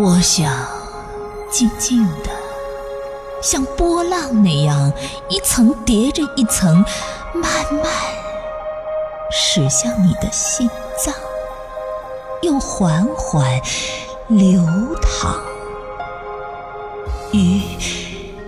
[0.00, 0.48] 我想
[1.50, 2.30] 静静的，
[3.42, 4.92] 像波浪那样，
[5.28, 6.84] 一层叠着一层，
[7.34, 7.50] 慢
[7.82, 7.92] 慢
[9.28, 10.70] 驶向你的心
[11.04, 11.12] 脏，
[12.42, 13.60] 又缓缓
[14.28, 14.62] 流
[15.02, 15.40] 淌
[17.32, 17.60] 于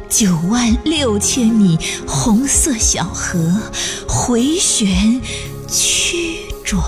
[0.08, 1.76] 九万六千米
[2.06, 3.36] 红色小河
[4.06, 5.20] 回旋
[5.66, 6.80] 曲转。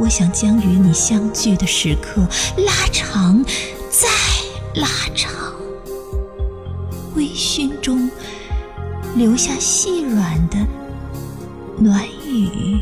[0.00, 2.26] 我想将与你相聚的时刻
[2.64, 3.44] 拉长，
[3.90, 4.08] 再
[4.80, 5.30] 拉长，
[7.14, 8.10] 微醺中
[9.14, 10.56] 留下细软的
[11.78, 12.80] 暖语，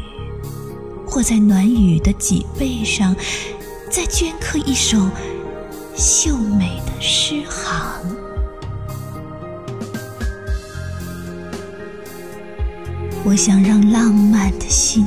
[1.04, 3.16] 或在暖语的脊背上
[3.90, 4.96] 再镌刻一首
[5.96, 8.16] 秀美的诗行。
[13.24, 15.04] 我想让浪漫的心。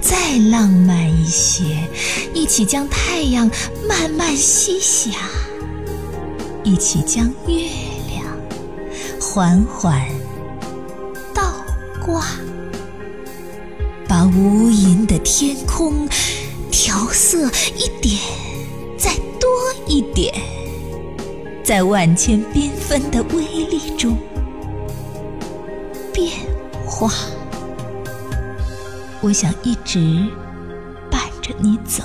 [0.00, 1.64] 再浪漫一些，
[2.34, 3.50] 一起将太阳
[3.86, 5.10] 慢慢西下，
[6.62, 7.68] 一起将月
[8.08, 8.24] 亮
[9.20, 10.06] 缓缓
[11.34, 11.64] 倒
[12.04, 12.24] 挂，
[14.06, 16.08] 把无垠的天空
[16.70, 18.20] 调色一点，
[18.98, 19.48] 再多
[19.86, 20.34] 一点，
[21.62, 24.16] 在万千缤纷的微粒中
[26.12, 26.32] 变
[26.86, 27.12] 化。
[29.20, 30.28] 我想一直
[31.10, 32.04] 伴着你走，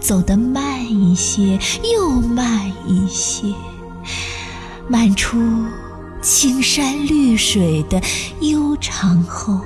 [0.00, 1.58] 走得慢一些，
[1.92, 3.52] 又慢一些，
[4.88, 5.38] 漫出
[6.20, 8.00] 青山绿水的
[8.40, 9.60] 悠长后，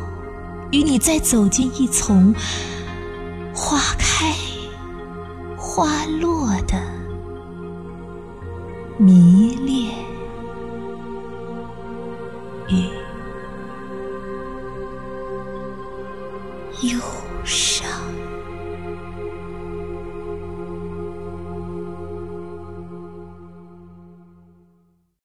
[0.71, 2.35] 与你再走进一丛
[3.55, 4.35] 花开
[5.57, 6.81] 花落的
[8.99, 9.96] 迷恋。
[16.83, 17.01] 忧
[17.45, 17.96] 伤。